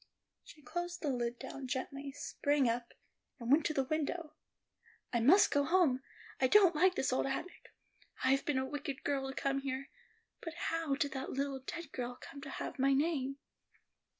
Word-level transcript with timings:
She 0.43 0.63
closed 0.63 1.03
the 1.03 1.09
lid 1.11 1.37
down 1.37 1.67
gently, 1.67 2.11
sprang 2.13 2.67
up, 2.67 2.91
and 3.39 3.51
went 3.51 3.67
to 3.67 3.73
the 3.75 3.83
window. 3.83 4.33
"I 5.13 5.19
must 5.19 5.51
go 5.51 5.63
home; 5.63 6.01
I 6.39 6.47
don't 6.47 6.73
like 6.73 6.95
this 6.95 7.13
old 7.13 7.27
attic. 7.27 7.71
I've 8.23 8.43
been 8.43 8.57
a 8.57 8.65
wicked 8.65 9.03
girl 9.03 9.29
to 9.29 9.35
come 9.35 9.59
here. 9.59 9.89
But 10.41 10.55
how 10.55 10.95
did 10.95 11.11
that 11.11 11.33
little 11.33 11.59
dead 11.59 11.91
girl 11.91 12.17
come 12.19 12.41
to 12.41 12.49
have 12.49 12.79
my 12.79 12.93
name?" 12.95 13.37